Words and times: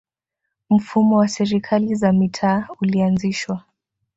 mfumo 0.69 1.17
wa 1.17 1.27
serikali 1.27 1.95
za 1.95 2.11
mitaa 2.13 2.67
ulianzishwa 2.81 3.63